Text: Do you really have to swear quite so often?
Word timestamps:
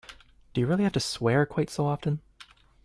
Do 0.55 0.61
you 0.61 0.65
really 0.65 0.83
have 0.83 0.93
to 0.93 0.99
swear 0.99 1.45
quite 1.45 1.69
so 1.69 1.85
often? 1.85 2.21